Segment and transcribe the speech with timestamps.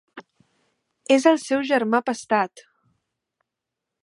[1.17, 2.65] És el seu germà pastat!